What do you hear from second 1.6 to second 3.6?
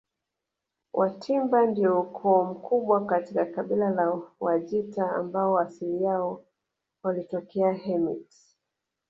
ndio ukoo mkubwa katika